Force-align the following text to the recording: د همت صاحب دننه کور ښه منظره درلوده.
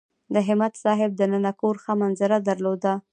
د 0.33 0.35
همت 0.47 0.73
صاحب 0.83 1.11
دننه 1.19 1.51
کور 1.59 1.75
ښه 1.83 1.93
منظره 2.01 2.37
درلوده. 2.47 2.93